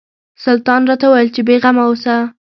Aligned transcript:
سلطان 0.43 0.81
راته 0.89 1.05
وویل 1.07 1.29
چې 1.35 1.41
بېغمه 1.47 1.83
اوسه. 1.87 2.15